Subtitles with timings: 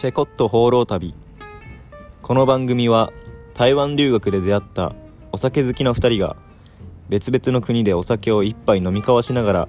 [0.00, 1.14] チェコット放浪旅
[2.22, 3.12] この番組は
[3.52, 4.94] 台湾留学で出会った
[5.30, 6.36] お酒好きの2人が
[7.10, 9.68] 別々の国でお酒を一杯飲み交わしながら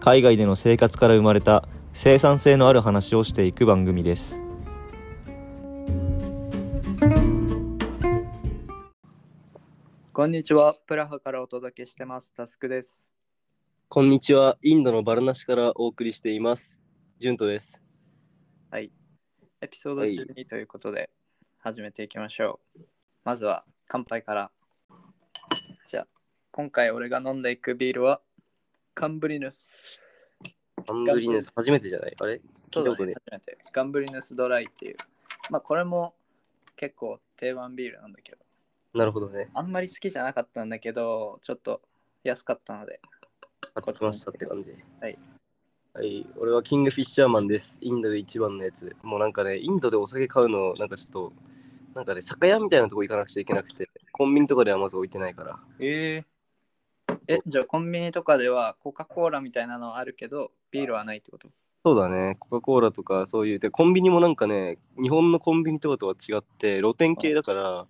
[0.00, 4.42] 海外での生活から生まれた生産性のある話をしていく番組です
[10.12, 10.74] こんにちは。
[10.88, 12.34] プラハからお届けしてます。
[12.34, 13.12] タスクです。
[13.88, 14.58] こんにちは。
[14.62, 16.80] インドのバラナシからお送りしています。
[17.20, 17.80] ジュントです。
[18.72, 18.90] はい。
[19.62, 21.08] エピソードはい12ということで
[21.60, 22.80] 始めていきましょう。
[23.24, 24.50] まずは乾杯から。
[25.88, 26.06] じゃあ、
[26.52, 28.20] 今回俺が飲んでいくビールは
[28.94, 30.02] ガンブリヌス。
[30.86, 32.14] アンブリネス初めてじゃない？
[32.20, 32.40] あれ？
[32.70, 33.14] 聞いたことね。
[33.14, 33.58] 初めて。
[33.72, 34.96] ガンブリヌスドライっていう。
[35.48, 36.14] まあこれも
[36.76, 38.38] 結構定番ビールなんだけど、
[38.92, 39.48] なるほどね。
[39.54, 41.80] あんまり好きじゃなかったんだけど、ちょっと
[42.24, 43.00] 安かったので、
[43.72, 44.74] 買ってきましたって感じ。
[45.00, 45.18] はい。
[45.96, 46.26] はい。
[46.36, 47.78] 俺はキングフィッシャーマンです。
[47.80, 48.94] インドで一番のやつ。
[49.02, 51.32] もうなんかね、インドでお酒買うの、なんかちょっと、
[51.94, 55.58] なんかね、酒屋みたいなとこ行かなくちゃいけなくて、コンビニとかではまず置いてないから。
[55.78, 61.48] えー、え、じゃあコンビニとかではコカ・コーラみたいなのはあるけど、ビールはないってこと？
[61.82, 62.36] そうだね。
[62.40, 67.86] コカ・コーラとかそういう、で、コンビニもなんかね、日本のコンビニとかとは違って、露店系だから、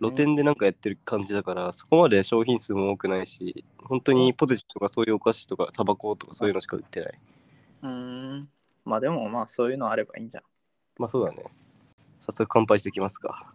[0.00, 7.18] 露店でなんかやってる感じだから、そこまで商品数も多くないし、本当にポテチとかそういうお菓子とかタバコとかそういうのしか売ってない。
[8.88, 10.44] まあでもまあそういうのあればいいんじゃん。
[10.96, 11.44] まあそうだね。
[12.20, 13.52] 早速乾杯していきますか。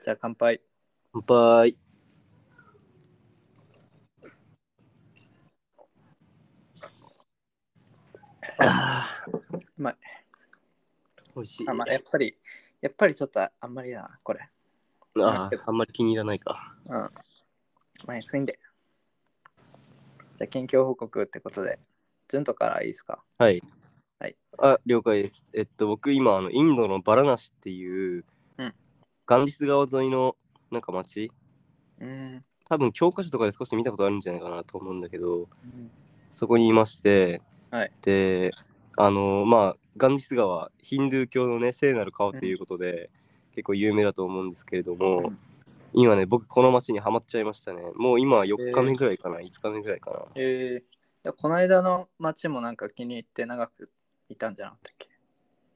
[0.00, 0.60] じゃあ乾杯。
[1.12, 1.78] 乾杯。
[8.58, 9.96] あーうまい。
[11.36, 11.68] 美味しい。
[11.68, 12.36] あまあ、やっぱり、
[12.80, 14.40] やっぱりちょっとあんまりだな、これ。
[15.20, 16.74] あーあんまり気に入らないか。
[16.86, 16.92] うん。
[16.92, 17.10] ま
[18.08, 18.58] あ、次んで。
[18.58, 21.78] じゃあ近況報告ってことで、
[22.28, 23.22] 順とからいいですか？
[23.38, 23.62] はい。
[24.22, 24.36] はい。
[24.58, 25.44] あ、了解です。
[25.52, 28.24] えっと、僕今、あのインドのバラナシっていう、
[28.56, 28.74] うん
[29.26, 30.36] ガンジス川沿いの
[30.70, 31.32] なんか町、
[31.98, 32.44] うーん。
[32.68, 35.48] 多分教科書とかで少し見たことあるんじゃないかなと思うんだけど、
[36.30, 37.40] そこにいまして、
[37.72, 37.92] はい。
[38.02, 38.52] で、
[38.96, 43.10] あの、まあ、ガンジス川、ヒンドゥー教のね、聖なる川ということで、
[43.56, 45.38] 結構有名だと思うんですけれども、うん
[45.94, 47.82] 今ね、僕この町にはまっちゃいましたね。
[47.96, 50.24] もう今4日目ぐらいかな、5日目ぐらいかな。
[50.36, 53.90] えー、でこの間の街もなんか気に入って長く
[54.32, 55.08] いたんじゃなかったっけ？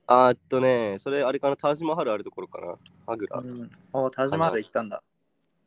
[0.09, 3.39] あーっとね、それあれかな、タージマハルあるところかな、アグラ。
[3.39, 3.71] うん。
[3.93, 5.03] おタジマール行ったんだ。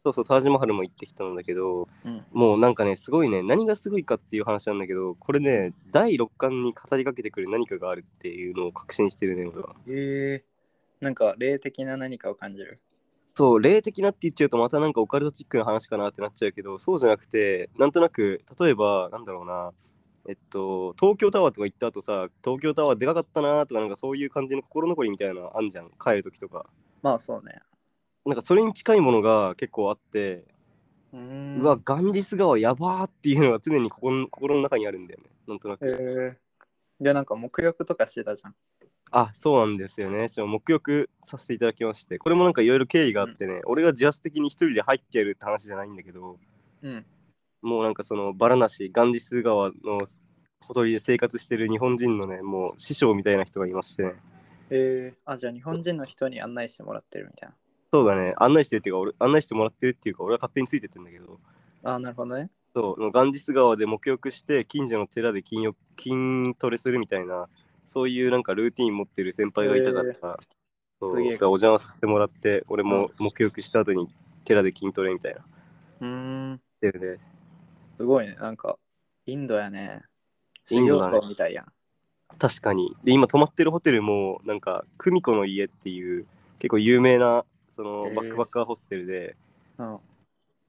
[0.01, 2.25] そうそう、タージマハルも行ってきたんだけど、うん。
[2.31, 9.75] もうなんかね、すごいね、何がすごいかっていう話なんだけど、これね、第6巻に語りかけてくる何かがあるっていうのを確信してるね、俺は。
[9.87, 12.79] えー、なんか霊的な何かを感じる？
[13.35, 19.73] そう、霊的なって言っちゃうと、またなんかオカルトチックな話かなってなっちゃうけど、そうじゃなくて、なんとなく、例えば、なんだろうな、
[20.29, 26.67] えっと、東京タワーとか行った後さ、東京タワーでかかったなとか、なんかそういう感じの心残りみたいなのあんじゃん、帰るときとか。
[27.01, 27.59] まあそうね。
[28.27, 30.45] なんかそれに近いものが結構あって、
[31.13, 35.87] うーんうわ、ガンジス川やばーっていうのが常に心の心の中にあるんだよね、なんとなく。
[35.87, 38.55] えー、で、なんか沐浴とかしてたじゃん。
[39.09, 40.29] あ、そうなんですよね。
[40.29, 46.37] ちょっと沐浴させていただきまして、これもなんかいろいろ経緯があってね、俺が自発的に一人で入ってやるって話じゃないんだけど、
[46.83, 47.03] うん。
[47.61, 49.99] もうなんかそのバラナシ、ガンジス川の
[50.61, 54.13] ほとりで生活してる日本人のね、もう師匠みたいな人がいましてね、
[54.69, 57.49] えー、あ、じゃあ日本人の人に案内してもらってるみたい
[57.91, 61.39] そうだね、案内してるっていうか、俺案内してもらってるっていうか、俺は勝手についてってんだけど、
[61.81, 61.95] な。
[61.95, 62.51] あ、なるほどね。
[62.75, 67.49] そう、ガンジス川で沐浴して、近所の寺で筋浴筋トレするみたいな、
[67.85, 74.07] そういうなんかルーティン持ってる先輩がいたから、えだからお邪魔させてもらって、俺も沐浴した後に
[74.43, 75.45] 寺で筋トレみたいな。
[76.01, 76.61] うーん。
[76.77, 77.38] してるね。
[77.99, 78.35] すごいね。
[78.35, 78.79] なんか、
[79.25, 80.03] インドやね。
[80.69, 81.65] インドだみたいやん。
[82.37, 82.95] 確かに。
[83.03, 86.25] で、今泊まってるホテルも、なんか、久美子の家っていう、
[86.59, 89.35] 結構有名な、そのバックパッカーホステルで、
[89.77, 89.99] うん。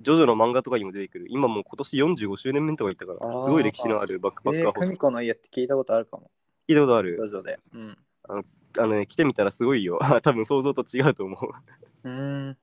[0.00, 1.26] ジョジョの漫画とかにも出てくる。
[1.28, 4.86] 今もう今年45周年目とか言ったから、あーすごい歴史のあるバックパッえー、カーホステル。
[4.88, 6.32] 久美子の家って聞いたことあるかも。
[6.68, 7.60] 聞いたことある徐々で。
[7.72, 7.98] うん。
[8.26, 8.42] あ
[8.86, 10.00] のね、来てみたらすごいよ。
[10.22, 12.08] 多分想像と違うと思う。
[12.08, 12.58] うーん。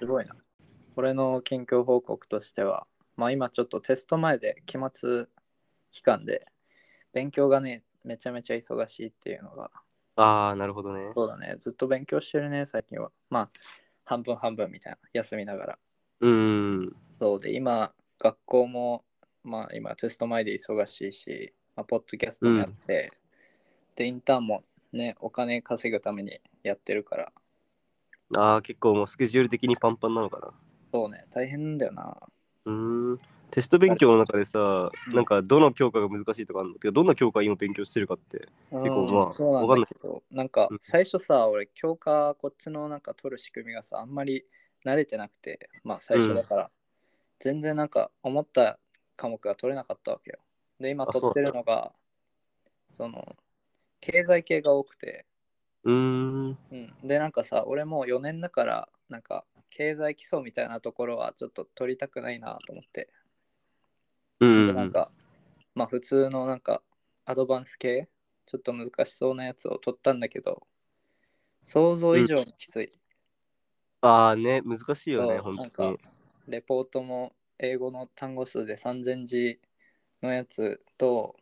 [0.00, 0.34] すごいな。
[0.96, 2.86] 俺の近況報告としては、
[3.16, 5.26] まあ今ちょっとテスト前で期末
[5.90, 6.42] 期間で、
[7.12, 9.70] 勉強がね、めちゃめちゃ忙しいっていうのが、
[10.16, 11.12] ああ、なるほどね。
[11.14, 11.56] そうだね。
[11.58, 13.10] ずっと勉強してるね、最近は。
[13.30, 13.50] まあ、
[14.04, 14.98] 半分半分みたいな。
[15.12, 15.78] 休みながら。
[16.20, 16.96] うーん。
[17.20, 19.04] そうで、今、学校も、
[19.42, 23.12] まあ今テスト前で忙しいし、まあ、ポッドキャストもやって、
[23.96, 27.32] で、インターンもね、お金稼ぐためにやってるから、
[28.34, 30.52] ああ、結構もうスケジュール的にパンパンなのかな。
[30.92, 32.18] そうね、大変だよな。
[32.66, 33.18] うーん。
[33.50, 35.14] テスト勉強の中でさ、うん。
[35.14, 36.74] なんかどの教科が難しいとかあるの？
[36.76, 38.48] てかどんな教科今勉強してるかって。
[38.70, 40.78] 結構まあわかんないだけど、なんかうん。
[40.80, 44.44] 最初さ、俺、教科こっちのなんか取る仕組みがさ、あんまり
[44.84, 46.70] 慣れてなくて、まあ最初だから、
[47.38, 48.78] 全然なんか思った
[49.16, 50.38] 科目が取れなかったわけよ。
[50.80, 51.92] で、今あ取ってるのが、
[52.92, 53.36] その、
[54.00, 55.26] 経済系が多くて、
[55.84, 56.58] うーん。
[56.70, 59.44] うん、で、なんかさ、俺もう4年だから、なんか、
[59.74, 63.08] 経済基礎みたいなところはちょっと取りたくないなと思って、
[64.40, 65.10] うんで、なんか、
[65.74, 66.82] まあ普通のなんか、
[67.24, 68.08] アドバンス系、
[68.44, 70.66] ちょっと難しそうなやつを取ったんだけど、
[71.64, 72.90] 想像以上にきつい。
[74.02, 76.00] ああね、難しいよね、本当になんか。
[76.48, 79.58] レポートも英語の単語数で3000字
[80.20, 81.36] のやつと、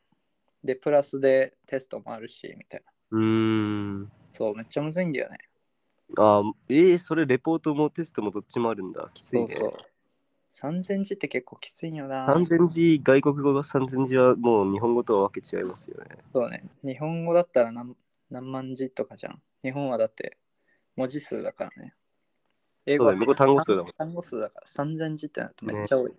[0.62, 3.18] で、プラスでテストもあるし、みたいな。
[3.18, 3.24] うー
[4.04, 4.12] ん。
[4.30, 5.49] そう、めっちゃむずいんだよね。
[6.16, 9.10] あーえー、それレポートもテストもどっちもあるんだ。
[9.14, 9.48] きついね。
[9.48, 9.72] そうそう。
[10.52, 12.26] 3000字って結構きついんよな。
[12.26, 16.18] 3000字、外国語が3000字はもう日本語とはわけ違いますよね。
[16.32, 16.64] そうね。
[16.82, 17.94] 日本語だったら何
[18.30, 19.40] 何万字とかじゃん。
[19.62, 20.38] 日本はだって
[20.96, 21.94] 文字数だからね。
[22.86, 26.12] 英そうだよ向こう単語数だもん単語数だから3000字ってなるとめっちゃ多い。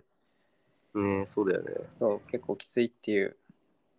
[0.93, 1.71] ねそうだよね。
[1.99, 3.37] そう、結構きついっていう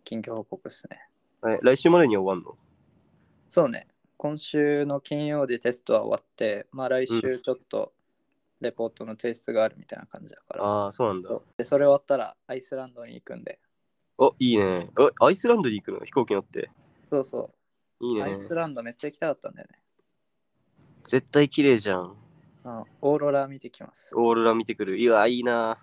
[0.04, 1.00] 近況報告ですね。
[1.40, 2.56] はい、来週までに終わんの？
[3.48, 3.86] そうね。
[4.22, 7.92] 今週の金曜でテストは終わって、まあ来週ちょっと
[8.60, 10.64] レポートの提出があるみたいな感じだから。
[10.64, 13.58] ああ、そうなんだで、それ終わったらアイスランドに行くんで。
[14.18, 14.90] お、いいね。
[14.96, 16.04] おアイスランドに行くの？
[16.04, 16.70] 飛行機乗って。
[17.10, 17.52] そうそ
[18.00, 18.22] う。
[18.22, 18.46] アいいねイ。
[18.46, 19.80] スランドめっちゃ行きたかったんだよね。
[21.08, 22.16] 絶対綺麗じゃん。
[22.64, 24.12] うんオーロラ見てきます。
[24.14, 24.98] オーロラ見てくる。
[24.98, 25.80] いや、いいな。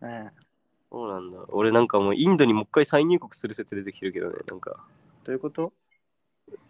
[0.00, 0.42] ねえ
[0.90, 1.44] そうなんだ。
[1.48, 4.38] 俺なんかもうインドにもう一回再入国する説出てきてるけどね。
[4.46, 4.86] なんか、
[5.24, 5.74] どういうこと？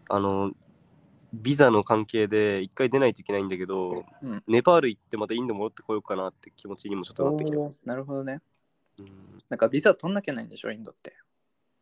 [0.09, 0.51] あの、
[1.33, 7.59] ビザの関係で一回出ないといけないんだけど、うんネパール行ってまたインド戻ってこようかなって気持ちにもちょっとなってきた。
[7.85, 8.41] なるほどね。
[8.99, 9.09] うん
[9.49, 11.15] なんかビザ取んなきゃないんでしょ、インドって。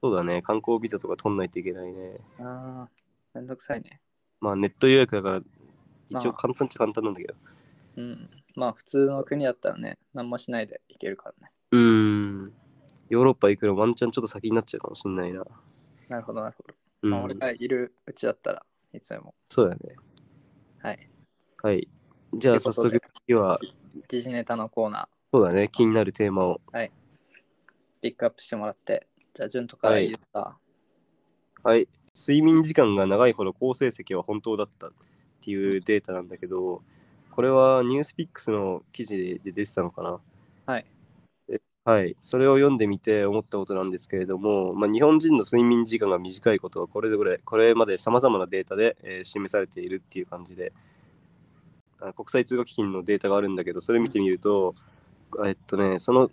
[0.00, 0.43] そうだね。
[0.43, 2.20] 観光ビザとか取んないといけないね。
[2.38, 2.88] ああ、
[3.34, 4.00] めんどくさいね。
[4.40, 5.40] まあネット予約だから、
[6.10, 7.34] まあ一応簡単っちゃ簡単なんだけど。
[7.96, 8.31] うん。
[8.54, 11.52] まあ普通の国だったらね、何もしないで行けるからね。
[11.72, 12.52] うーん。
[13.08, 15.44] ヨーロッパ行くのワンチャンちょっと先になっちゃうかもしんないな。
[16.08, 16.75] なるほど、なるほど。
[17.02, 19.34] うんまあ、俺がいるうちだったらいつでも。
[19.48, 19.96] そうだね。
[20.78, 21.08] はい。
[21.62, 21.88] はい。
[22.34, 23.60] じゃあ早速ということで次は、
[24.08, 25.68] 時事ネタのコーナー、そうだね。
[25.72, 26.60] 気になるテーマを。
[28.00, 29.06] ピックアップしてもらって。
[29.34, 30.58] じゃあ、順とからいいですか、
[31.62, 31.88] はい。
[32.14, 34.92] 睡眠時間が長いほど好成績は本当だったっ
[35.42, 36.82] ていうデータなんだけど、
[37.30, 40.20] これはニュースピックスの記事で出てたのかな？
[40.64, 40.86] はい。
[41.86, 42.16] はい。
[42.20, 50.72] それを読んでみて思ったことなんですけれども、まあ、日本人の睡眠時間が短いことはこれでこれこれまでさまざまなデータで、えー示されているっていう感じで、
[52.00, 54.74] あ国際通貨基金のデータがあるんだけど、それ見てみると、
[55.46, 56.30] えっとね、その1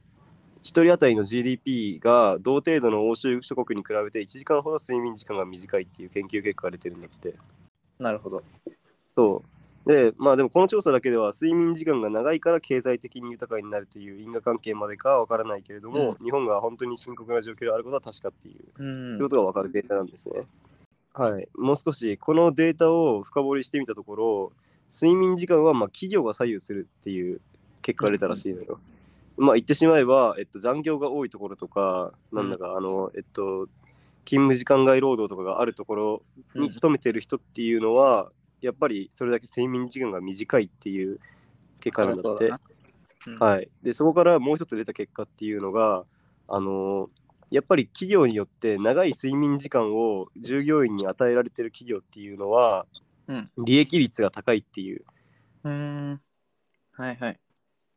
[0.64, 7.36] 人当たりの GDP が同程度の欧州諸国に比べて1時間ほど睡眠時間が短いっていう研究結果が出てるんだって。
[8.00, 8.42] なるほど。
[9.16, 9.53] そう。
[9.86, 19.30] で、まあでもこの調査だけでは睡眠時間が長いから経済的に豊かになるという因果関係までかは分からないけれども、日本が本当に深刻な状況であることは確かっていう、うそういんうこ。
[19.30, 20.48] とが分かるデータなんですね。
[21.14, 21.48] はい。
[21.56, 24.52] もう少しこのデータを深掘りしてみたところ、
[24.90, 27.42] 睡眠時間はまあ企業が左右するっていう
[27.82, 28.80] 結果が出たらしいのよ。
[29.38, 33.68] まあ言ってしまえば、えっと、残業が多いところとか、なんだか、あの、えっと、
[34.26, 36.24] 勤務時間外労働とかがあるところ
[36.56, 38.32] に勤めてる人っていうのは、
[38.64, 41.20] やっぱりそれだけ睡眠時間が短いっていう
[41.82, 42.52] 結果なんだって。
[43.26, 46.06] うんはい、でそこからもう一つ出た結果っていうのが、
[46.48, 47.10] あの
[47.52, 52.86] やっぱり企業によって長い睡眠時間を従業員に与えられてる企業っていうのは、
[53.28, 55.06] うん利益率が高いっていう。
[55.64, 56.22] うーん。
[56.92, 57.40] はいはい。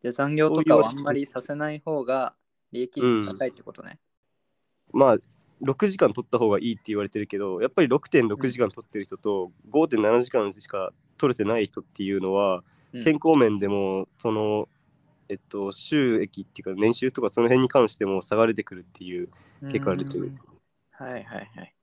[0.00, 2.34] で、残業とかはあんまりさせない方が
[2.70, 3.98] 利益率高いってことね。
[4.92, 5.16] まあ
[5.60, 13.04] 6時間取った方がいいって言われてるけどやっぱり6.6時間取ってる人と5.7時間しか取れてない人っていうのは、うん。
[13.04, 14.68] 健康面でもその
[15.28, 19.28] えっと収益っていうか年収とかその辺に関しても差が出てくるっていう
[19.70, 20.26] 結果が出てるう。
[20.26, 20.34] ん
[20.92, 21.74] はいはいはい。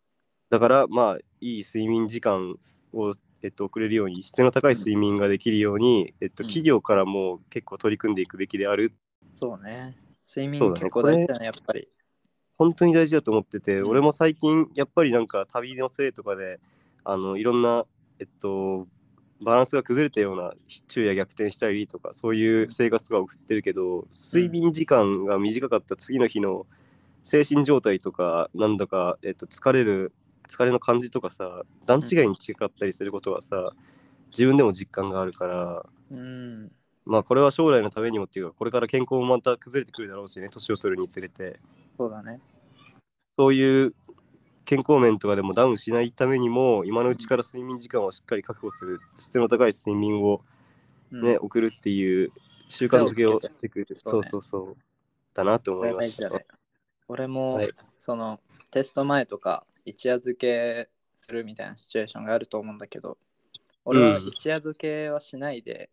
[0.49, 2.55] だからまあいい睡眠時間
[2.93, 6.47] を、えっと、送れるように質の高い睡眠ができるように、えっと、うん。
[6.47, 8.93] 企業からも結構取り組んでいくべきである。
[9.35, 9.97] そうね。
[10.23, 11.87] 睡眠結構大事だね、やっぱり。
[12.57, 16.59] 本当に大事だと思ってて、うん俺も最近やっぱりなんか旅のせいとかで
[17.03, 17.85] あのいろんな
[18.19, 18.87] えっと
[19.41, 20.53] バランスが崩れたような
[20.87, 26.65] 昼夜逆転したりとかそういう生活が送ってるけど睡眠時間が短かった次の日の
[27.23, 30.13] 精神状態とかなんだか、えっと、疲れる
[30.49, 33.73] 疲れの感じとかさ段違いに違かったりすることがさ
[34.31, 36.71] 自分でも実感があるからうん。
[37.05, 41.59] まあこれは将来のためにもっていうか、これから健康もまた崩れてくるだろうしね、年を取るにつれて。
[41.97, 42.39] そうだね。
[43.37, 43.95] そういう
[44.65, 50.41] 健康面とかでもダウンしないためにも、今のうちから睡眠時間をしっかり確保する、質の高い睡眠を
[51.11, 52.31] うんね、送るっていう
[52.67, 53.95] 習慣づけをしてくれる。
[53.95, 54.77] そううそねそうそう。
[55.33, 56.31] だなと思いました。
[57.07, 58.39] 俺も、はいその
[58.71, 63.17] テスト前とか一夜漬けするみたいなシチュエーションがあると思うんだけど、
[63.85, 65.89] 俺はうん一夜漬けはしないで、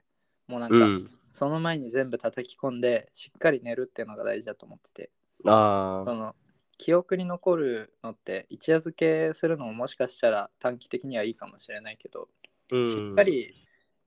[0.49, 1.11] もうなんか、うん。
[1.33, 5.11] その前に全部叩き込んでしっかり寝るっていうのが大事だと思ってて、
[5.47, 6.35] ああ、その
[6.79, 12.29] 記憶に残るのって一夜漬けするのももしかしたら短期的にはいいかもしれないけど、
[12.73, 12.87] うん。
[12.87, 13.55] しっかり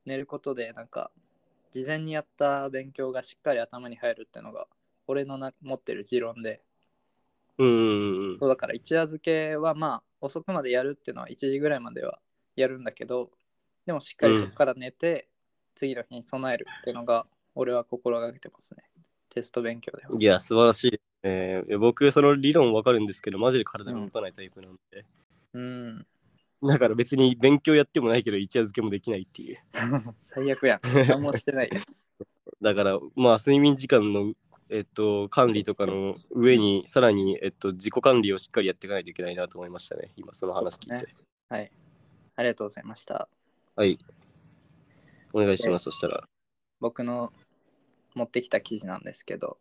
[0.05, 1.11] 寝ることでなんか
[1.71, 4.67] 事前にやった勉強がしっかり頭に入るっていうのが
[5.07, 6.61] 俺のな持ってる持論で
[7.57, 8.37] うん。
[8.39, 12.19] そうだから一夜漬けはまあ遅くまでやるっていうのは1時ぐらいまでは
[12.55, 13.29] やるんだけど
[13.85, 15.27] でもしっかりそこから寝て、
[15.75, 18.83] 次の日に備えるっていうのが俺は心がけてますね
[19.33, 20.09] テスト勉強では。
[20.17, 21.01] いや、素晴らしい。
[21.23, 25.05] えー僕、その理論わかるんですけど、マジで体が動かないタイプなんで。
[25.53, 26.05] うん。
[26.65, 29.57] だから別に勉強やってもないけど、一夜漬けもできないっていう。
[30.21, 30.79] 最悪やん。
[31.07, 31.69] 何もしてない。
[32.61, 34.33] だから、まあ、睡眠時間の、
[34.69, 40.11] えっと、管理とかの上に、さらに、えっと、自己管理をしっかりやっていかないといけないなと思いましたね。
[40.15, 41.11] 今、その話聞いて。
[41.11, 41.71] そうはい。
[42.35, 43.27] ありがとうございました。
[43.75, 43.99] はい。
[45.33, 46.23] お願いします、そしたら。
[46.79, 47.31] 僕の
[48.15, 49.57] 持ってきた記事なんですけど、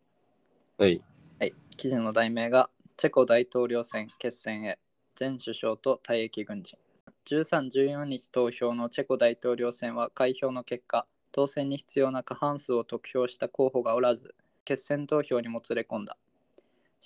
[0.77, 1.01] はい。
[1.39, 4.79] はい、記事の題名がチェコ大統領選決戦へ。
[5.19, 6.77] 前首相と退役軍人。
[7.25, 16.17] 13、14日投票のチェコ大統領選は開票の結果当選に必要な過半数を得票した候補がおらず決選投票にもつれ込んだ。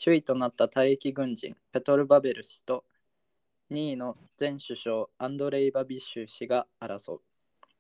[0.02, 2.84] 首位となった退役軍人ペトル・パベル氏と
[3.72, 7.22] 2位の前首相アンドレイ・バビッシュ氏が争う。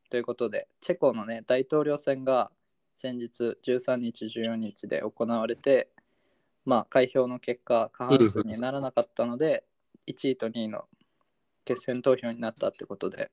[0.09, 2.51] ということでチェコのね大統領選が
[2.97, 5.87] 先日13日14日で行われて
[6.65, 9.63] まあ開票の結果過半数にならなかったので
[10.07, 10.85] 1位と2位の
[11.63, 13.31] 決選投票になったってことで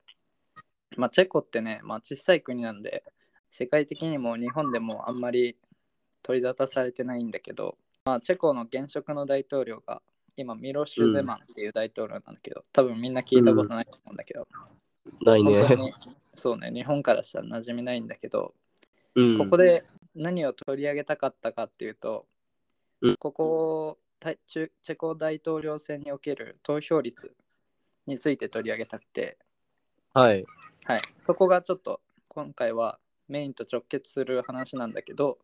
[0.95, 3.03] まあチェコってね、まあ、小さい国なんで
[3.49, 5.57] 世界的にも日本でもあんまり
[6.21, 10.01] 取り沙汰されてないんだけど、まあ、チェコの現職の大統領が
[10.37, 14.47] 今ミロシュ・ゼマンっていう大統領なんだけど、多分みんな聞いたことないと思うんだけど、
[15.21, 15.59] ないね。
[16.33, 18.53] そうね日本からしたら馴染みないんだけど、
[19.15, 22.25] うん、ここで何を取り上げたかったかっていうと、
[23.01, 27.35] うんここたチェコ大統領選における投票率
[28.07, 29.37] について取り上げたくて、
[30.13, 30.45] はい。
[30.85, 35.37] はい、そこがちょっと今回はメインと直結する話なんだけど、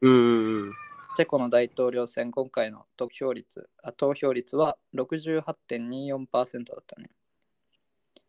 [0.00, 0.72] うん。
[1.16, 7.10] チェコの大統領選今回の得票率あ投票率は68.24%だったね。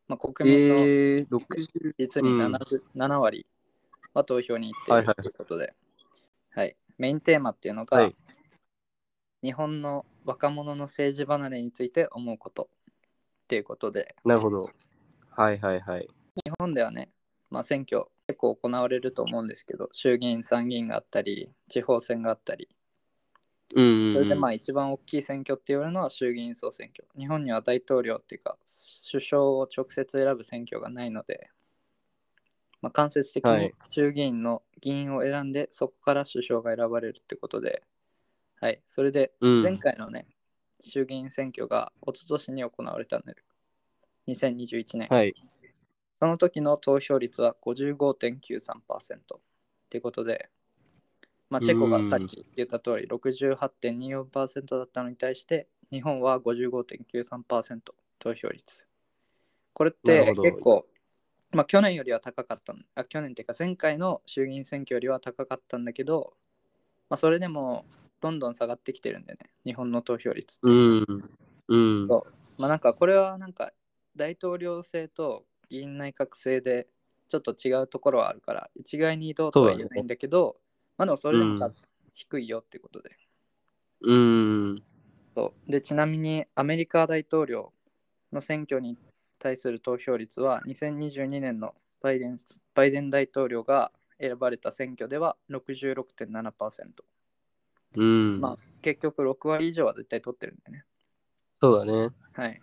[0.08, 3.48] まあ、国民のえー、60実にうん7 7割
[4.16, 5.74] は投票に行ってということで、
[6.50, 8.16] はいメインテーマっていうのが、はい
[9.46, 12.68] 日本の若者の政治離れについて思うこと
[13.44, 14.72] っていうことで、なるほど。
[15.30, 16.08] はいはいはい。
[16.44, 17.12] 日本ではね、
[17.52, 22.68] まあ、選挙結構行われると思うんですけど、衆議院、参議院があったり、地方選があったり、
[23.76, 24.14] うんうん、うん。
[24.16, 27.08] それでまあ一番大きい選挙って言われるのは衆議院総選挙。
[27.16, 28.58] 日本には大統領っていうか、
[29.12, 31.52] 首相を直接選ぶ選挙がないので、
[32.86, 33.74] まあ、間接的にはい。
[33.90, 37.82] 衆議院の議員を選んで、そこから首相が選ばれるってことで、
[38.62, 40.28] はい、それでうん、前回のね、
[40.80, 43.36] 衆議院選挙が一昨年に行われたんで、
[44.28, 45.08] 2021年。
[45.10, 45.34] はい。
[46.20, 49.40] その時の投票率は55.93%っ
[49.90, 50.50] てことで、
[51.50, 57.80] まあ、チェコがさっき言った通り68.24%だったのに対して、日本は55.93%
[58.20, 58.86] 投票率。
[59.74, 60.86] これって結構、
[61.56, 66.34] まあ、去年よりは高かったんあ、去年っていうか前回の衆議院選挙よりは高かったんだけど、
[67.10, 67.86] まあ、それでも
[68.22, 70.60] どんどん下がってきてるんでね、日本の投票率。
[70.62, 71.06] うん。
[71.68, 72.08] うん。
[72.08, 73.72] そうまあなんかこれはなんか
[74.16, 76.88] 大統領制と議員内閣制で
[77.28, 80.58] ちょっと違うところはあるから一概にどうとは言えないんだけど、
[80.98, 81.72] まあでもそれでも
[82.14, 83.12] 低いよってことで。
[84.02, 84.84] うん。
[85.36, 87.74] そうでちなみにアメリカ大統領
[88.32, 88.98] の選挙に
[89.46, 92.38] 対する投票率は2022年のバイデン
[92.74, 96.86] バイデン大統領が選ばれた選挙では66.7%。
[97.98, 98.42] うん。
[98.42, 100.86] まあ結局6割以上は絶対取ってるんだよね。
[101.62, 102.10] そうだね。
[102.34, 102.60] はい。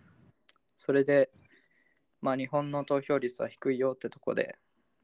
[0.77, 1.31] それで、
[2.21, 4.59] まあ、日本の投票率は低いよってとこで、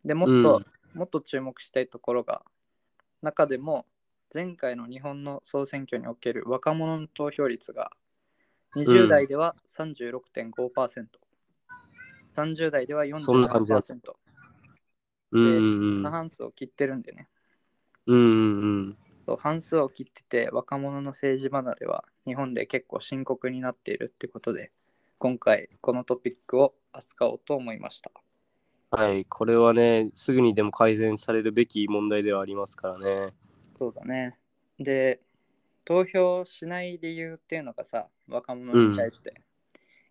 [0.04, 0.62] でもっと、
[0.94, 2.42] もっと注目したいところが、
[3.22, 3.86] 中でも、
[4.34, 7.92] 前回の日本の総選挙における若者の投票率が、
[8.76, 11.06] 20代では36.5%、
[12.42, 14.12] 30代ではそんな感じだ47%、
[15.30, 17.28] うんうんうん過半数を切ってるんでね。
[18.06, 18.20] うんう
[18.90, 24.70] んそう半数を切ってて若者の政治離れは日本で結構深刻になっているってことで
[25.18, 28.10] 今回このトピックを扱おうと思いました。
[28.90, 33.34] はい、これはね、すぐにでも改善されるべき問題ではありますからね。
[33.78, 34.38] そうだね。
[34.78, 35.20] で、
[35.84, 39.48] 投票しない理由っていうのがさ、若者に対して、うん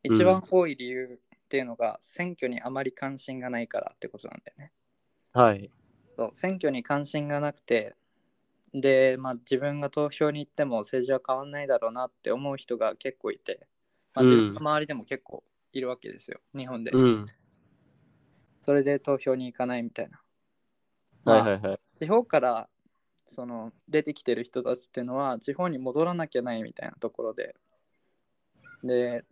[0.04, 4.74] 一番多い理由っていうのが、選挙にあまり関心がないからってことなんだよね。
[5.32, 5.72] はい。
[6.18, 7.96] そう選挙に関心がなくて、
[8.74, 13.66] で、まあ、自分が投票に行っても政治は変わんないだろうなって思う人が結構いて、
[14.14, 16.92] まあ、うん自分の周りでも結構いるわけですよ、日本で。
[16.92, 17.26] うん。
[18.60, 20.20] それで投票に行かないみたいな。
[21.24, 21.80] まあはいはいはい。
[21.96, 22.68] 地方から
[23.28, 27.56] その出てきてる人たちっていうのは地方に戻らなきゃないみたいなところで
[28.84, 29.24] で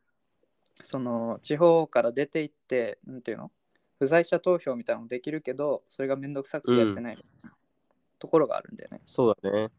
[0.81, 3.51] その地方から出て行ってなんていうの？
[3.99, 7.51] 不在者投票みたいなのできるけどそれがめんどくさくてやってないみたいな
[8.19, 9.01] ところがあるんだよね。
[9.05, 9.69] そうだね。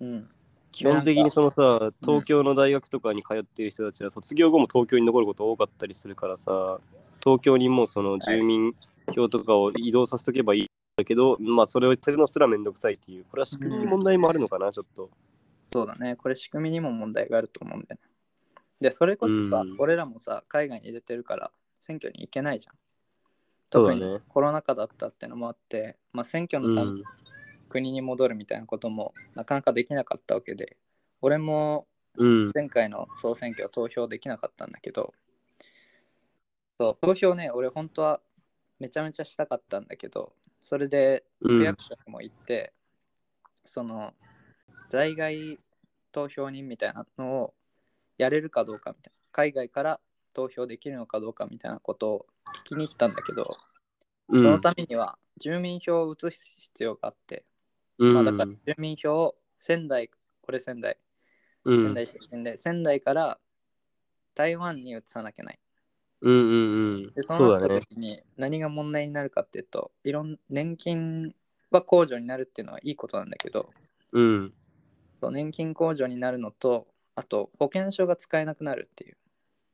[0.00, 0.28] うん。
[0.72, 6.78] 基本的にそのさ、東京の大学とかに通っている人たちは卒業後も東京に残ること多かったりするからさ、
[7.22, 8.74] 東京にもうその住民
[9.12, 10.66] 票とかを移動させとけばいいん
[10.96, 15.10] だけど、まあそれをするのすらめんどくさいっていう、これは仕組みに問題もあるのかな、ちょっと。
[15.72, 16.14] そうだね。
[16.16, 18.09] これ仕組みにも問題があると思うんだよね。
[18.80, 22.74] で、それこそさ、うん俺らもさ、海外に出てるから選挙に行けないじゃん。
[23.72, 27.04] そうだね特にコロナ禍だったってのもあって、まあ、選挙のために
[27.68, 30.76] 国に戻るみたいなこともなかなかできなかったわけで、
[31.20, 32.50] 俺もうん。
[32.54, 35.14] 前回の総選挙は投票できなかったんだけど、
[36.78, 38.20] そう、投票ね、俺本当は
[38.78, 41.58] めちゃめちゃしたかったんだけど、それでうん。
[41.58, 42.72] 区役所にも行って、
[43.64, 44.14] その
[44.88, 45.58] 在外
[46.12, 47.54] 投票人みたいなのを
[48.20, 50.00] やれるかどうかみたいな海外から
[50.34, 53.56] 投票できるのかどうかみたいなことを聞きに行ったんだけど、
[54.28, 57.44] うん、そのためには住民票を移す必要があって、
[57.98, 60.10] うん、まあ、だから住民票を仙台
[60.42, 60.96] これ仙台
[61.64, 63.38] うん、仙台出身で、仙台から
[64.34, 65.58] 台湾に移さなきゃない
[66.22, 67.12] うんうんうん。
[67.14, 67.50] でそそう。
[67.50, 71.34] なった時に何が問題になるかっていうといろん年金
[71.70, 73.70] は控除になるっていうのはいいことなんだけど
[74.12, 74.52] うん。
[75.20, 79.16] そう年金控除になるのとあと保険証が使えなくなるっていう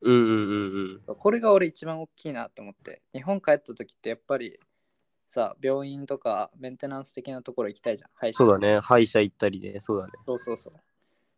[0.03, 1.16] うんうんうんうん。
[1.16, 4.59] これが俺一番大きいなと思って日本帰った時ってやっぱり
[5.27, 8.81] さ病院とかメンテナンス的なところ行きたいじゃん歯医者そうだね。
[8.81, 9.77] 歯医者行ったりね。
[9.81, 10.12] そうだね。
[10.25, 10.79] そうそうそうっ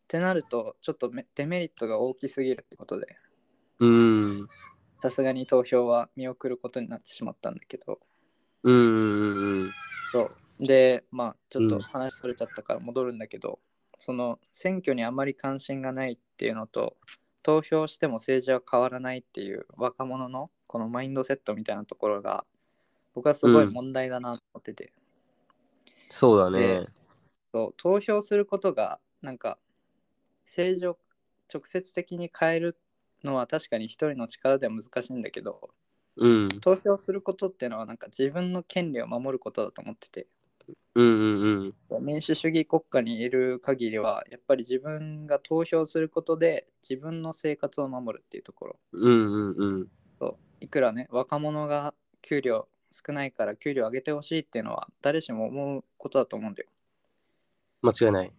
[0.08, 3.16] てなるとちょっとめデメリットが大きすぎるってことで
[3.80, 4.48] うん。
[5.00, 8.00] さすがに投票は見送ることになってしまったんだけど
[8.64, 9.72] うんうんうんうん。
[10.12, 13.61] そうでまあちょっとうん話それちゃったから戻るんだけど、
[13.98, 16.96] その選挙にあまり関心がないっていうのと
[17.42, 22.44] 投票しても政治は変わらないっていう若者のこのマインドセットみたいなところが
[23.14, 24.92] 僕はすごい問題だなと思ってて、
[26.08, 26.82] そうだねで。
[27.52, 29.58] そう投票することがなんか
[30.44, 30.98] 政治を
[31.52, 32.76] 直接的に変える
[33.24, 35.70] のは確かに一人の力では難しいんだけど
[36.18, 36.48] うん。
[36.61, 40.26] 投票することっていうのはなんか自分の権利を守ることだと思ってて
[40.94, 42.04] うんうんうん。
[42.04, 49.88] 民主主義国家にいる限りはやっぱり自分が投票することで自分の生活を守るっていうところうんうんうん。
[50.18, 56.68] そういくらね若者が給料少ないから給料上げてほしいっていうのは誰しも思うことだと思うんだよ
[57.83, 58.33] 間違いない。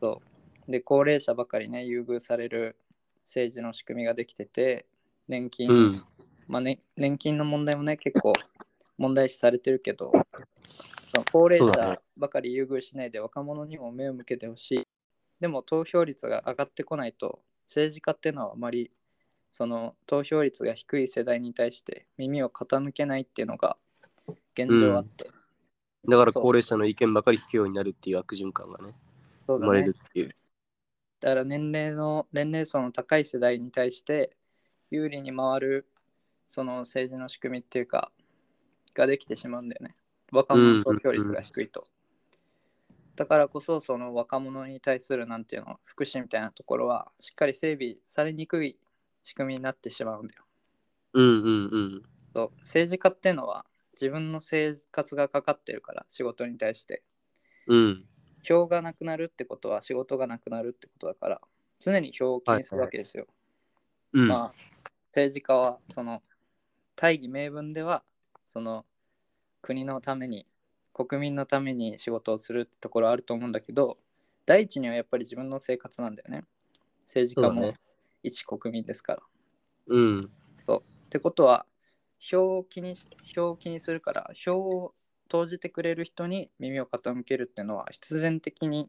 [0.00, 0.20] そ
[0.68, 2.76] うで高齢者ばかりね優遇される
[3.24, 4.86] 政治の仕組みができてて
[5.28, 6.02] 年金、うん。
[6.48, 8.32] まあね、年金の問題もね結構
[8.98, 10.12] 問題視されてるけど
[11.32, 14.88] 高齢者ばかり優遇しないで若者にも目を向けてほしい。
[15.40, 18.90] でも投票率が上がってこないと政治家っていうのはあまり
[19.52, 23.76] その投票率が低い世代に対して耳を傾けないっていうのが
[24.54, 25.30] 現状あって、
[26.08, 28.94] だから高齢者の意見ばかり聞くようになるっていう悪循環がね。
[29.46, 30.34] 生まれるっていう。
[31.20, 34.36] だから年齢の年齢層の高い世代に対して
[34.90, 35.86] 有利に回る
[36.48, 38.10] その政治の仕組みっていうか
[38.94, 39.94] ができてしまうんだよね
[40.30, 41.84] 若者の投票率が低いと、
[43.16, 48.78] だからこそその若者に対するなんていうの福祉みたいなところはしっかり整備されにくい
[49.24, 50.44] 仕組みになってしまうんだよ。
[51.12, 52.02] うんうんうん。
[52.32, 52.50] そう。
[52.60, 57.02] 政治家っていうのは自分の生活がかかってるから仕事に対して。
[57.66, 58.06] うん。
[58.42, 61.40] 票がなくなるってことは仕事がなくなるってことだから
[61.78, 63.26] 常に票を気にするわけですよ、
[64.14, 64.28] うん。
[64.28, 64.54] まあ
[65.08, 66.22] 政治家はその
[66.96, 68.02] 大義名分では
[68.46, 68.86] その
[69.62, 70.46] 国のために
[70.92, 73.98] 国民のために仕事をするってところあると思うんだけど
[74.46, 76.44] 第一にはやっぱり自分の生活なんだよね。
[77.02, 77.74] 政治家も
[78.22, 79.22] 一国民ですから、
[79.88, 80.30] うん。
[80.76, 81.66] ってことは
[82.20, 84.94] 票を気にし票を気にするから票を
[85.28, 88.88] 投じてくれる人に耳を傾けるっていうのは必然的に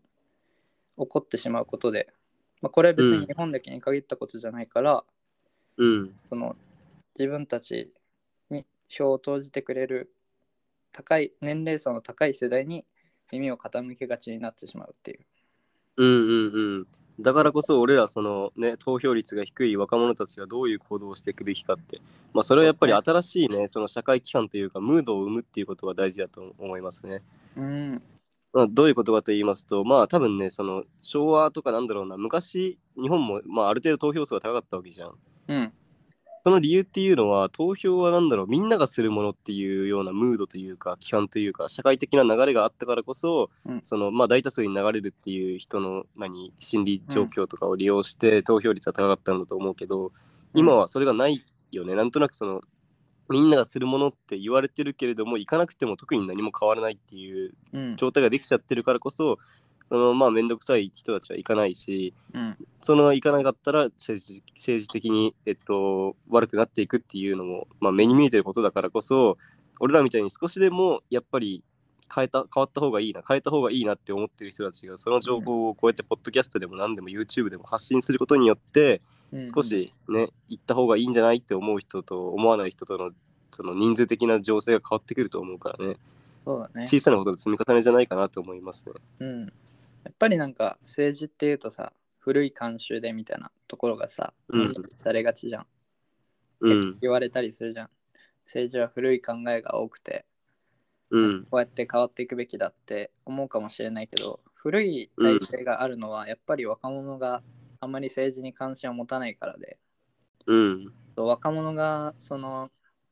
[0.97, 2.13] 起こってしまうことで、
[2.61, 5.03] まあ、これは別に日本だけに限ったことじゃないから、
[5.77, 6.15] うん。
[6.29, 6.55] その
[7.17, 7.91] 自分たち
[8.49, 10.13] に票を投じてくれる
[10.91, 12.85] 高い年齢層の高い世代に
[13.31, 15.19] 耳を傾けがちになってしまうっていう。
[15.97, 16.17] うんうん
[16.53, 16.87] うん。
[17.19, 21.99] だからこそ俺らそのね投票率が低い若者たちがどういう行動をしていくべきかって、
[22.33, 27.21] まあそれはやっぱり新しいねその社会規範というかムードを生むっていうことが大事だと思いますね。
[27.55, 28.01] うん。
[28.53, 35.13] まあ、どういうことかと言いますとまあ多分ねその昭和とかなんだろうな昔日本もまあある程度投票数が高かったわけじゃん。
[35.47, 35.73] うん。
[36.43, 43.81] その理由っていうのは投票は何だろうみんながするものっていうようなムードというか規範というか社会的な流れがあったからこそ、うん。
[43.83, 50.11] そのまあ大多数に流れるっていう人の何心理状況とかを利用して投票率が高かったんだと思うけど、
[50.53, 51.95] 今はそれがないよね。
[51.95, 52.61] なんとなくその
[53.29, 57.95] みんながするものって言われてるけれども行かなくても特に何も変わらないっていううん。
[57.95, 59.37] 状態ができちゃってるからこそ
[59.91, 62.57] そのまあ面倒くさい人たちは行かないしうん。
[62.79, 69.37] その行かなかったら政治政治的に、えっと、悪くなっていくっていうのも、まあ、目に見えてることだからこそ
[69.81, 71.61] 俺らみたいに少しでもやっぱり
[72.13, 79.01] 変えた変わった方がいいな変えた方がいいなって思ってる人たちがその情報をこうやってポッドキャストでも何でも YouTube でも発信することによって
[79.33, 83.11] うん少しね行った方がいいんじゃないって思う人と思わない人との
[83.51, 85.97] その人数的な情勢が変わってくると思うからね
[86.45, 86.87] そうだね。
[86.87, 88.93] 小さなことの積み重ねじゃないかなと思いますね。
[89.19, 89.53] うん。
[90.03, 95.67] やっぱりなんか政治っていうとさ、古い慣習でみたいなところがさ、うんされがちじゃん。
[96.61, 97.89] うん言われたりするじゃん。
[98.45, 100.25] 政治は古い考えが多くて、
[101.09, 107.41] うんこうやって変わっていくべきだって思うかもしれないけど、古い体制があるのはやっぱり若者が
[107.79, 109.77] あんまり政治に関心を持たないからで、
[110.45, 112.69] うん若者がその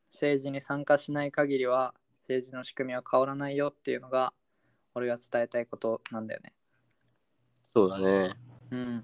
[0.09, 4.33] 政治に参加しない限りは政治の仕組みは変わらないよっていうのが
[4.95, 6.53] 俺が伝えたいことなんだよね。
[7.71, 8.35] そうだね。
[8.71, 9.03] うん。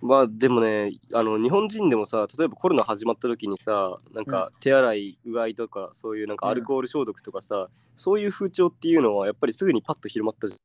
[0.00, 10.56] まあでもねあの日本人でもさ例えばコロナ始まった時にさなんか手洗いうがいとかそういうなんかアルコール消毒とかさ、そういう風潮っていうのはやっぱりすぐにパッと広まったじ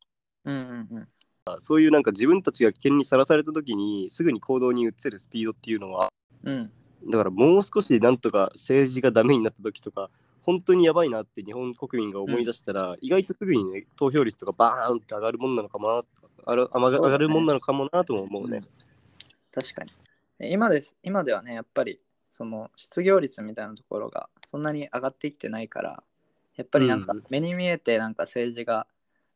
[0.45, 1.07] うんうんうん。
[1.45, 6.09] ゃんそういうなんか自分たちが危険にさらされた時にすぐに行動に移せるスピードっていうのは
[6.43, 6.71] うん。
[7.09, 10.09] だからもう少しなんとか政治がダメになった時とか
[10.41, 16.03] 本当にやばいなって日本国民が思い出したら、意外とすぐにね投票率とかバーンって上がるもんなのかもな
[16.45, 18.61] ある上がるもんなのかもなとも思うね。
[19.51, 19.91] 確かに。
[20.39, 21.99] で今です今ではね、やっぱり
[22.31, 26.03] その失業率みたいなところがそんなに上がってきてないから、
[26.55, 28.87] やっぱりなんかうん目に見えてなんか政治が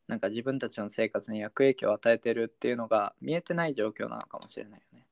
[0.08, 5.06] なんか自分たちの生活に悪影響を与えてるっていうのが見えてない状況なのかもしれないよね。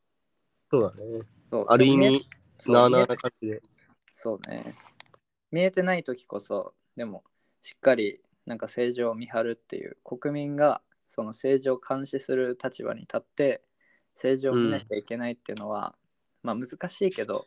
[0.69, 1.19] そうだね。
[1.51, 2.25] そうある意味
[2.67, 3.61] なあなあ見えな感じで。
[4.13, 4.75] そうね。
[5.51, 7.23] 見えてない時こそ、でも
[7.61, 13.61] しっかりなんか政治を見張るっていう国民がその政治を監視する立場に立って
[14.13, 15.95] 政治を見なきゃいけないっていうのは、
[16.43, 17.45] まあ難しいけど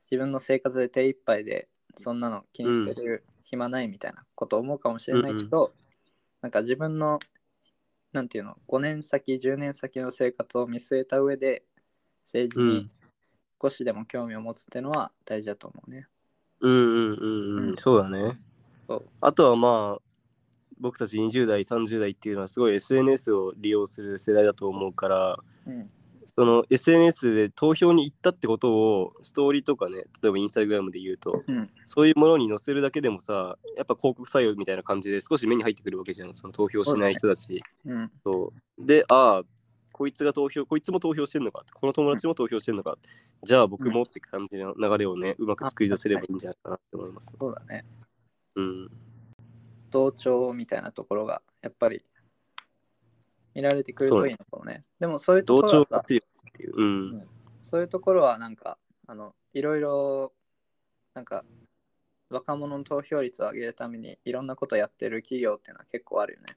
[0.00, 5.72] 自分の生活で手一杯でそんなの気にしてる暇ないみたいなこと思うかもしれないけど、
[6.40, 7.18] なんか自分の
[8.12, 11.62] なんていうの5年先10年先の生活を見据えた上で
[12.24, 12.88] 政治に
[13.60, 16.06] 少しでも興味を持つっていうのは大事だと思うね。
[16.60, 17.76] うんうんうんうん、うん。
[17.76, 18.38] そうだね。
[19.20, 20.02] あとはまあ、
[20.80, 25.90] 僕たち20代、30代っていうのはすごい SNS を利用する世代だと思うから、うん
[26.38, 37.60] その SNS で投票に行ったってことをストーリーとかね、例えばインスタグラムで言うと、うんそういうものに載せるだけでもさ、やっぱ広告作用みたいな感じで少し目に入ってくるわけじゃん、その投票しない人たち。
[37.84, 39.42] うんそうで、ああ、
[39.90, 42.98] こいつが投票、こいつも投票してんのか、この友達も投票してんのか、
[43.42, 47.34] じゃあ僕もって感じの流れをね、うまく作り出せればいいんじゃないかなって思います。
[47.36, 47.84] そうだね。
[48.54, 48.90] うん。
[49.90, 52.04] 同調みたいなところがやっぱり
[53.54, 54.84] 見られてくるといいのかもね。
[55.00, 56.82] でもそういうと同ころはさ、う。
[56.82, 57.28] うん。
[57.62, 60.32] そういうところはなんか、あの、いろいろ、
[61.14, 61.44] なんか、
[62.30, 66.56] 若者の投票率を上げるためにいろんなことやってる企業っていうのは結構あるよね。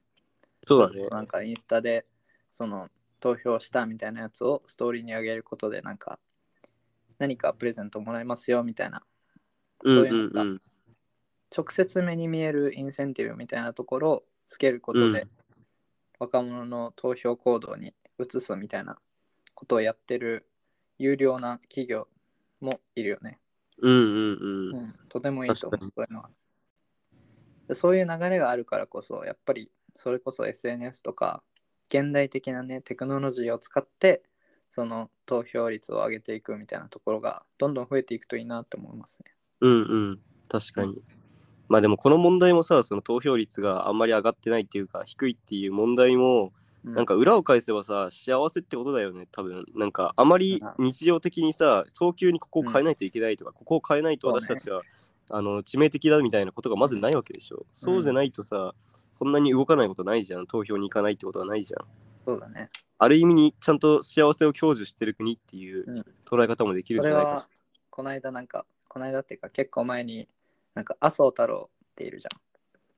[0.64, 1.00] そうだね。
[1.10, 2.06] なんかインスタで
[2.50, 2.88] その
[3.20, 6.18] 投票したみたいなやつをストーリーに上げることでなんか
[7.18, 9.02] 何かプレゼントもらえますよみたいな
[9.84, 10.60] うんそういうのが。
[11.54, 15.30] 直接目に見えるインセンティブみたいなところをつけることで、うん
[16.22, 18.96] 若者の投票行動に移すみたいな
[19.54, 20.46] ことをやってる
[20.96, 22.06] 有料な企業
[22.60, 23.40] もいるよね。
[23.78, 24.78] うんうんうん。
[24.78, 26.30] うん、とてもいいと思う確そういうのは
[27.66, 31.42] でそういう流れがあるからこそやっぱりそれこそ SNS とか
[31.88, 34.22] 現代的なねテクノロジーを使って
[34.70, 39.32] その投票率を上げていくみたいなところがどんどん増えていくといいなって思いますね。
[39.60, 40.20] うんうん。
[40.48, 41.02] 確かに。
[41.68, 46.52] まあでもこの問題もさ、その投票率があんまり上がってないっていうか、低いっていう問題も、
[46.84, 54.82] うなんか裏を返せばさ、幸せってことだよね、多分なんかあまり日常的にさ、早急にここを変えないといけないとか、ここを変えないと私たちは、
[55.30, 57.64] あの致命的だみたいなことがまずないわけでしょ。
[57.72, 58.74] そうじゃないとさ、
[59.18, 60.46] こんなに動かないことないじゃん。
[60.46, 61.86] 投票に行かないってことはないじゃん。
[62.26, 62.70] そうだね。
[62.98, 67.48] ある意味にちゃんと幸せを享受してる国っていううん捉え方もできるんじゃないか
[67.90, 70.28] この間なんか、この間っていうか結構前に、
[70.74, 72.40] なんか麻生太郎っているじゃん。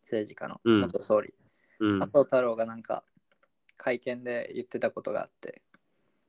[0.03, 1.35] 政治家のうん元総理。
[1.81, 2.11] うん麻。
[2.13, 3.05] 生太郎がなんか
[3.77, 5.63] 会見で言ってたことがあって、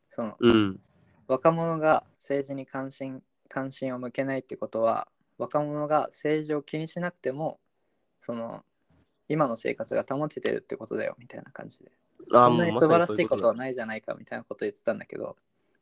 [0.10, 0.80] そのうん。
[1.28, 7.60] 若者が政治に関心関心を向けないってことは、若者が政治を気にしなくても、
[8.20, 8.64] その
[9.28, 11.92] 今の生活が保ててるってことだよみたいな感じで。
[12.32, 15.36] あこんなに素晴らしいことはだないじゃないかみたいなこと言ってたんだけど、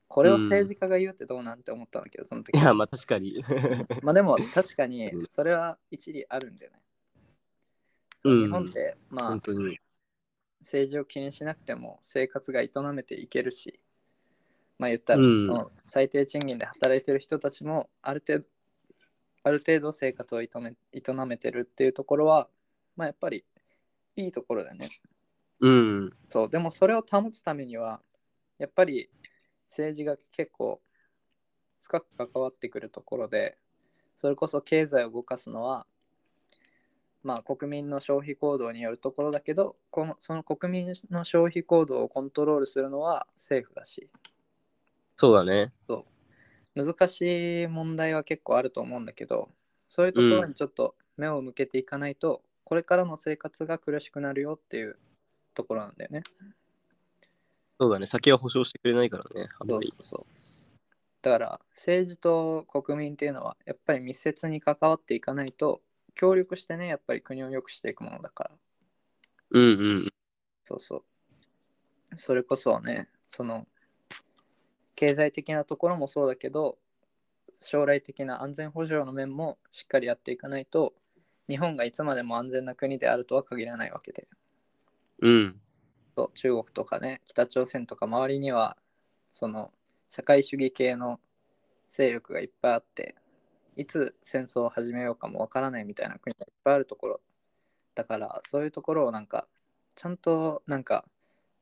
[0.07, 3.43] これを政治家が言うってどうなんて思ったんだけど、その時いや、まあ確かに。
[4.01, 6.81] まあでも 確かにうんそれは一理あるんだよね。
[8.19, 9.41] そううん日本って、まあ。
[10.61, 13.81] 政治を気にしなくても生活が営めていけるし、
[14.79, 18.45] まあ言ったら、うん最低賃金で働いてる人たちもある程度
[19.43, 22.47] ある程度生活を営め営めてるっていうところは、
[22.95, 23.43] まあやっぱり
[24.15, 24.89] いいところだよね。
[25.59, 26.13] うん。
[26.29, 28.01] そう、でもそれを保つためには、
[28.57, 29.09] やっぱり
[29.67, 30.81] 政治が結構
[31.81, 33.57] 深く関わってくるところで、
[34.15, 35.85] それこそ経済を動かすのは、
[37.23, 44.09] まあ国民の消費行動によるところだけど、このその国民の消費行動をコントロールするのは政府だし、
[45.15, 45.73] そうだね。
[46.75, 49.49] 難しい問題は結構あると思うんだけど、
[49.87, 54.97] そういうところにちょっと目を向けていかないと、これからの生活が苦しくなるよっていう
[55.53, 56.23] ところなんだよね。
[57.79, 58.05] そうだね。
[58.05, 59.49] 先は保証してくれないからね。
[59.59, 60.43] あんそまりうそうそう。
[61.23, 65.81] だから政治と国民っていうのはやっぱり密接に関わっていかないと
[66.15, 68.51] 協力してねやっぱり国を良くしていくものだから
[69.51, 70.13] うんうん。
[70.65, 71.03] そうそう
[72.17, 73.65] それこそねその
[74.95, 76.77] 経済的なところもそうだけど
[77.61, 80.93] 将来的な安全保障の面もしっかりやっていかないと
[81.49, 84.27] 日本がいつまでも安全な国であるとは限らないわけで
[85.21, 85.62] うん。
[86.15, 88.77] そう中国とかね北朝鮮とか周りには
[89.31, 89.71] その
[90.09, 91.19] 社会主義系の
[91.89, 93.15] 勢力がいっぱいあって
[93.75, 97.21] いつ戦争を始めようかもわからないみたいな国がいっぱいあるところ
[97.95, 99.47] だからそういうところをなんか
[99.95, 101.05] ちゃんとなんか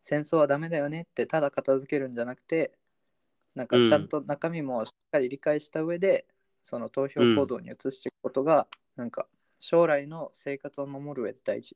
[0.02, 2.72] 戦争はダメだよねってただ片付けるんじゃなくて
[3.56, 6.26] なんかうんちゃんと中身もしっかり理解した上で、
[6.64, 9.28] その投票行動に移していくことが、なんか
[9.60, 11.76] 将来の生活を守る上で大事。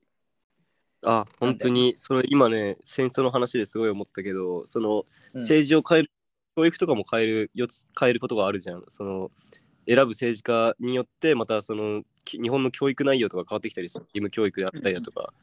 [1.03, 6.11] あ、本当に、それ今ね、戦争の話ですごい思ったけど、そのうん政治を変える、
[6.55, 8.83] 教育とかも変えるよつ変えることがあるじゃん。
[8.89, 9.29] その
[9.87, 14.05] 選ぶ政治家によって、またそのき日本の教育内容とか変わってきたりする。
[14.05, 15.33] 義務教育であったりだとか、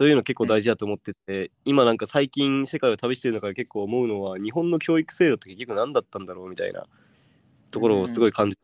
[0.00, 6.86] そういうの結構大事だと思ってて、今なんか最近世界を旅してる中で結構思うのは、日本の教育制度って結局何だったんだろうみたいな
[7.70, 8.56] ところをすごい感じ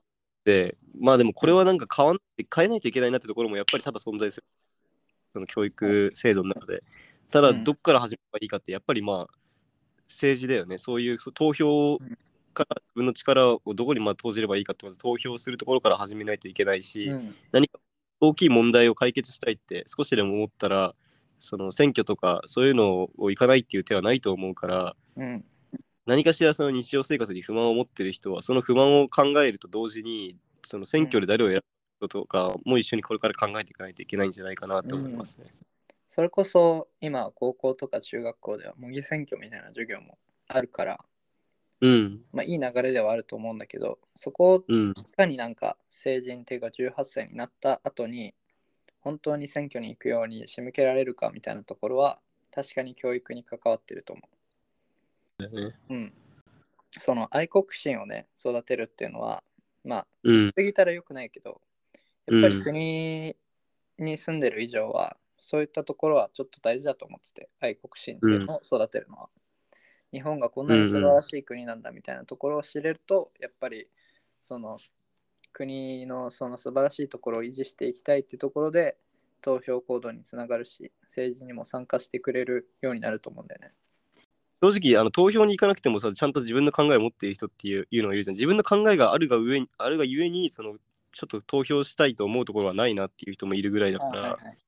[0.45, 2.19] て、まあでもこれはなんか変わん
[2.55, 4.47] 変えないといけないなってところもやっぱりただ存在する。
[5.33, 6.83] その教育制度の中で。
[7.31, 7.65] ただ、うん。
[7.65, 9.39] どっから始めばいいかって、やっぱりまあ、
[10.09, 10.79] 政治だよね。
[10.79, 11.99] そういうそう投票
[12.55, 17.35] から自分の力をどこにまあ投じればいいかって、まず投票するところから始めないといけないし、うん。
[17.53, 17.79] 何か
[18.21, 20.95] 大きい問題を解決したいって少しでも思ったら、
[21.39, 25.45] その選挙とかそういうのを行かないっていう手はないと思うから、うん。
[26.07, 31.67] 何かしらその日常生活に不満を持ってる人は、その不満を考えると同時に、その選挙で誰を選ぶこ
[31.99, 35.47] ととかも一緒にこれから考えていかないといけないんじゃないかなと思いますね。
[36.07, 40.99] それこそ今高校とか中学校では模擬選挙みたいな授業もあるから、
[41.83, 48.35] うん、まあ、いい流れではあると思うんだけどそこをうん、いかになんか成人っていうか18歳になった後に
[49.01, 52.19] 本当に選挙に行くように仕向けられるかみたいなところは
[52.55, 54.23] 確かに教育に関わってると思
[55.39, 55.77] だよね。
[55.91, 55.95] う。
[55.95, 56.13] うん。
[56.99, 59.45] その愛国心をね育てるっていうのは
[59.85, 61.61] まあうんし、すぎたらよくないけど
[62.31, 63.37] やっぱり国
[63.99, 69.29] に住んでる以上はそういったところはちょっと大事だと思ってて愛国心っていうのを育てるのは、
[70.13, 73.89] 日本がこんなに素晴らしい国なんだみたいなところを知れるとやっぱり
[74.43, 74.79] その
[75.53, 78.97] 国のその素晴らしいところを維持していきたいっていうところで
[79.41, 83.73] 投票行動につながるし政治にも参加してくれるようになると思うんだよね。
[84.61, 88.35] 正直あの投票に行かなくてもさちゃんと自分の考えを持っている人っていういうのがいるじゃん。
[88.35, 90.77] 自分の考えがあるが上にあるがゆえにその
[91.19, 94.59] ちょっと投票したいと思うところはないなっていう人もいるぐらいだから、はいはい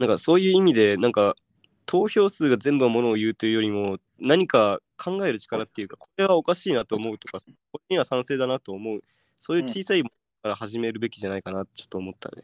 [0.00, 1.36] なんかそういう意味でなんか
[1.86, 7.38] 投票数が全部のものを言うというよりも何か考える力っていうかこれはおかしいなと思うとか
[7.70, 9.02] これには賛成だなと思う
[9.36, 10.10] そういう小さいもの
[10.42, 12.42] から始めるべきじゃないかなちょっと思ったね。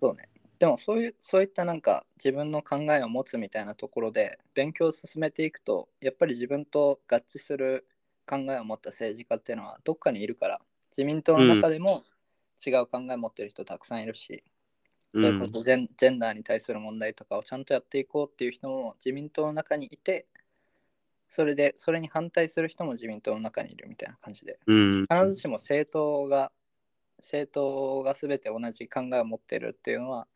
[0.00, 0.28] そうね。
[0.58, 7.86] でもそういうそういったなんか自分の考えを持つみたいなところで勉強を進めていくとやっぱり自分と合致する
[8.26, 10.60] 考えを持った政治家っていうのはどっかにいるから
[10.96, 12.02] 自民党の中でも
[12.64, 14.42] 違う考えを持ってる人たくさんいるし、
[15.14, 20.26] うそれこそジェンジェンダーに対する問題とかをちゃんとやっていこうっていう人も自民党の中にいて
[21.28, 24.58] それでそれに反対する人も自民党の中にいるみたいな感じで。
[24.66, 25.06] うん。
[25.10, 26.52] 必ずしも政党が
[27.18, 30.26] 政党が全て同じ考えを持ってるっていうのは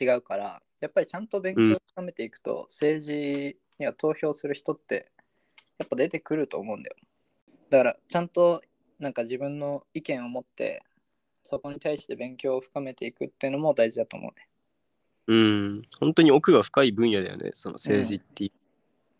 [0.00, 5.10] 違うからやっぱりちゃんと勉強を深めていくと、政治には投票する人って
[5.78, 6.96] やっぱ出てくると思うんだよ。
[7.70, 8.60] だからちゃんと
[8.98, 10.82] なんか自分の意見を持って
[11.44, 14.48] そこに対して勉強を深めていくっていうのも大事だと思うね。
[15.26, 15.82] うん。
[16.00, 18.52] 本当に奥が深い分野だよね、その政治っていう。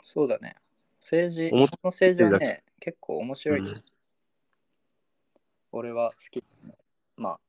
[0.05, 0.57] そうだね。
[1.01, 3.83] 政治日本の政治はね結構面白い、うん。
[5.73, 6.75] 俺は好きですね。
[7.17, 7.41] まあ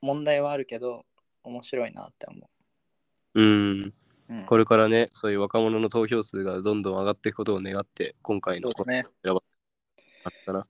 [0.00, 1.04] 問題はあるけど
[1.42, 2.48] 面白いなって思
[3.34, 3.42] う。
[3.42, 3.82] ん。
[3.82, 3.92] う、
[4.28, 9.06] うん、これからね、そういう若者の投票数がどんどん上がっていくことを願って、今回のそうだね。
[9.24, 9.42] 選ば
[10.24, 10.66] あったな。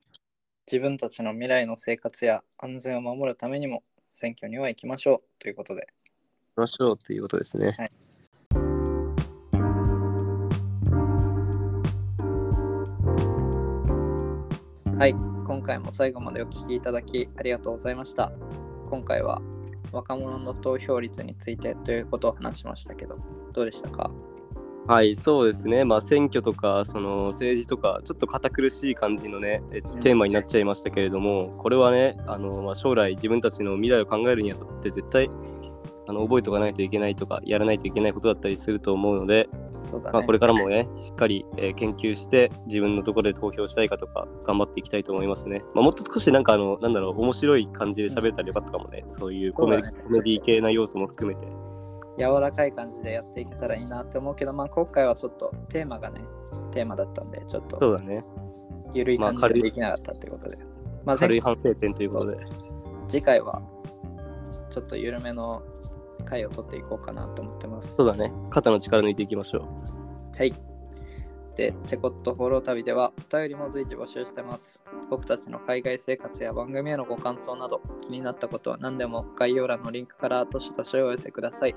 [0.70, 5.88] 自分たちの未来の生活や安全を守るためにも選挙には行きましょうということで。
[6.56, 7.74] 行きましょうということですね。
[7.78, 7.92] はい。
[14.98, 15.12] はい。
[15.46, 18.30] 今回も最後までお聞きいただきありがとうございました。
[18.90, 19.40] 今回は
[19.90, 23.18] 若者の投票率についてということを話しましたけど
[23.54, 24.10] どうでしたか？
[24.88, 25.84] はい、そうですね。
[25.84, 35.28] まあ、選挙とか、その政治とか、ちょっと堅苦しい感じのね、えテーマになっちゃいましたけれども、これはね、あのまあ、将来自分たちの未来を考えるにあたって、絶対
[36.08, 45.64] あの覚えておかないといけないとか、やらないといけないことだったりすると思うので、ね、まあ、これからもね、しっかり、えー研究して、自分のところで投票したいかとか、頑張っていきたいと思いますね。
[45.74, 49.04] まあ、もっと少しなんか、あの、なんだろう、面白い感じで喋れたらよかったかもね。
[49.08, 51.46] そういうコメディ系な要素も含めて。
[52.18, 56.20] 柔らかい感じでやっていけたらいいなって思うけど、まあ、今回はちょっとテーマがね
[56.72, 58.24] テーマだったんでちょっそとうだね。
[58.94, 60.58] 緩い感じでできなかったってことで、
[61.04, 62.38] まあ、軽い前反省点ということで。
[63.06, 63.62] 次回は
[64.70, 65.62] ちょっと緩めの
[66.24, 68.32] 回を取っていこうかなと思ってますそうだね。
[68.50, 69.66] 肩の力抜いていきましょ
[70.34, 70.36] う。
[70.36, 70.54] はい。
[71.56, 74.80] で、チェコットフォロー旅ではお便りも随時募集してます。
[75.10, 81.74] 僕たちの海外生活や番組へのご感想など気になったことは何でも概要欄のリンクからどしどしお寄せください。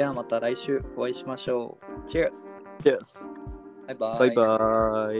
[0.00, 2.08] ではまた来週お会いしましょう。
[2.08, 2.48] Cheers!
[2.82, 3.18] Yes!
[3.86, 4.18] バイバイ。
[4.18, 5.10] バイバ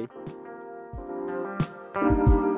[2.47, 2.50] イ。